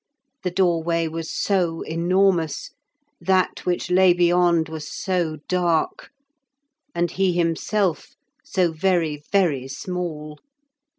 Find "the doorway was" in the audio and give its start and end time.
0.41-1.29